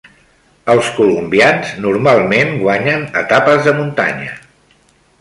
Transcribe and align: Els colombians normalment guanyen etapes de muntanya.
Els 0.73 0.89
colombians 0.99 1.75
normalment 1.85 2.57
guanyen 2.65 3.07
etapes 3.25 3.65
de 3.69 3.79
muntanya. 3.83 4.39